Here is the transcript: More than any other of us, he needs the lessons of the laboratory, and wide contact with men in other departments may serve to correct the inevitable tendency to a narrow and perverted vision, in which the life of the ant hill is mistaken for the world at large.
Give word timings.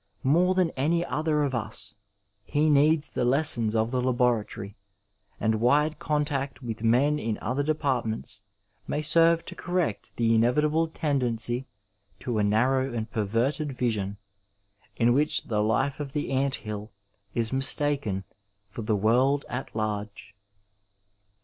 More 0.23 0.55
than 0.55 0.71
any 0.71 1.05
other 1.05 1.43
of 1.43 1.53
us, 1.53 1.93
he 2.43 2.71
needs 2.71 3.11
the 3.11 3.23
lessons 3.23 3.75
of 3.75 3.91
the 3.91 4.01
laboratory, 4.01 4.75
and 5.39 5.61
wide 5.61 5.99
contact 5.99 6.63
with 6.63 6.81
men 6.83 7.19
in 7.19 7.37
other 7.39 7.61
departments 7.61 8.41
may 8.87 9.03
serve 9.03 9.45
to 9.45 9.53
correct 9.53 10.11
the 10.15 10.33
inevitable 10.33 10.87
tendency 10.87 11.67
to 12.21 12.39
a 12.39 12.43
narrow 12.43 12.91
and 12.91 13.11
perverted 13.11 13.73
vision, 13.73 14.17
in 14.95 15.13
which 15.13 15.43
the 15.43 15.61
life 15.61 15.99
of 15.99 16.13
the 16.13 16.31
ant 16.31 16.55
hill 16.55 16.91
is 17.35 17.53
mistaken 17.53 18.23
for 18.71 18.81
the 18.81 18.95
world 18.95 19.45
at 19.49 19.75
large. 19.75 20.35